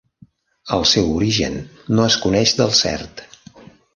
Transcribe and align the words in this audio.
El 0.77 0.85
seu 0.91 1.09
origen 1.17 1.59
no 1.97 2.07
es 2.07 2.17
coneix 2.25 2.57
del 2.61 2.75
cert. 2.83 3.25